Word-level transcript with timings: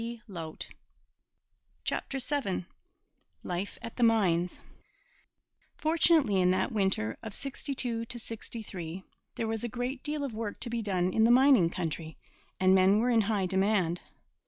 CHAPTER 1.83 2.17
VII 2.17 2.65
LIFE 3.43 3.77
AT 3.83 3.97
THE 3.97 4.01
MINES 4.03 4.59
Fortunately, 5.77 6.41
in 6.41 6.49
that 6.49 6.71
winter 6.71 7.19
of 7.21 7.35
'62 7.35 8.07
'63, 8.09 9.03
there 9.35 9.47
was 9.47 9.63
a 9.63 9.69
great 9.69 10.01
deal 10.01 10.23
of 10.23 10.33
work 10.33 10.59
to 10.61 10.71
be 10.71 10.81
done 10.81 11.13
in 11.13 11.23
the 11.23 11.29
mining 11.29 11.69
country, 11.69 12.17
and 12.59 12.73
men 12.73 12.97
were 12.97 13.11
in 13.11 13.21
high 13.21 13.45
demand. 13.45 14.01